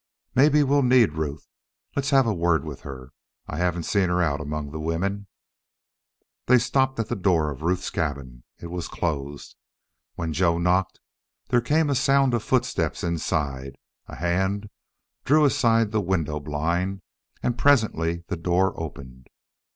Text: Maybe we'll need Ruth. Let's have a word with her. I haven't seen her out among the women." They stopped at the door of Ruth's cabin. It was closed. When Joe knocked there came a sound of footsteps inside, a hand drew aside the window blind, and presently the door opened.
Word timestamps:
Maybe 0.33 0.63
we'll 0.63 0.81
need 0.81 1.13
Ruth. 1.13 1.47
Let's 1.95 2.09
have 2.09 2.25
a 2.25 2.33
word 2.33 2.65
with 2.65 2.81
her. 2.81 3.11
I 3.45 3.57
haven't 3.57 3.83
seen 3.83 4.09
her 4.09 4.19
out 4.19 4.41
among 4.41 4.71
the 4.71 4.79
women." 4.79 5.27
They 6.47 6.57
stopped 6.57 6.97
at 6.97 7.07
the 7.07 7.15
door 7.15 7.51
of 7.51 7.61
Ruth's 7.61 7.91
cabin. 7.91 8.41
It 8.59 8.71
was 8.71 8.87
closed. 8.87 9.55
When 10.15 10.33
Joe 10.33 10.57
knocked 10.57 10.99
there 11.49 11.61
came 11.61 11.87
a 11.87 11.93
sound 11.93 12.33
of 12.33 12.41
footsteps 12.41 13.03
inside, 13.03 13.75
a 14.07 14.15
hand 14.15 14.71
drew 15.23 15.45
aside 15.45 15.91
the 15.91 16.01
window 16.01 16.39
blind, 16.39 17.03
and 17.43 17.55
presently 17.55 18.23
the 18.27 18.37
door 18.37 18.73
opened. 18.81 19.27